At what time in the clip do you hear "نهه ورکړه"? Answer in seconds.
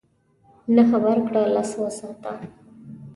0.75-1.41